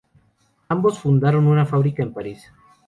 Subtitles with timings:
[0.69, 2.51] Ambos fundaron una fábrica en París.